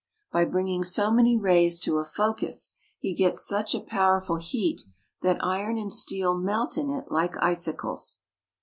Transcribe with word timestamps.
By 0.31 0.45
bringing 0.45 0.83
so 0.83 1.11
many 1.11 1.37
rays 1.37 1.79
to 1.81 1.99
a 1.99 2.03
focus 2.03 2.71
he 2.97 3.13
gets 3.13 3.45
such 3.45 3.75
a 3.75 3.79
powerful 3.79 4.37
heat 4.37 4.81
that 5.21 5.37
iron 5.43 5.77
and 5.77 5.93
steel 5.93 6.35
melt 6.35 6.75
in 6.75 6.89
it 6.89 7.11
like 7.11 7.37
icicles. 7.39 8.21